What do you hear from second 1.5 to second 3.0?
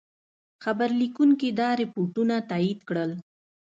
دا رپوټونه تایید